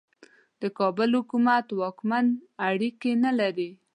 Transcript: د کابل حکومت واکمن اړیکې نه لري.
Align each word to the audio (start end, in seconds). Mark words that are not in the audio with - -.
د 0.61 0.63
کابل 0.79 1.09
حکومت 1.19 1.65
واکمن 1.79 2.25
اړیکې 2.69 3.11
نه 3.23 3.31
لري. 3.39 3.69